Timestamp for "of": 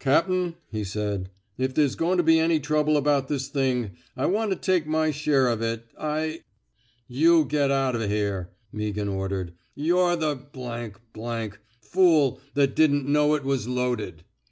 5.48-5.62, 7.96-8.10